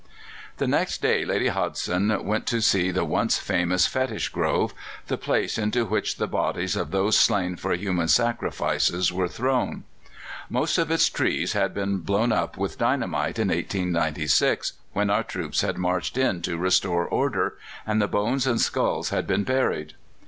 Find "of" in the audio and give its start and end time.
6.75-6.89, 10.79-10.89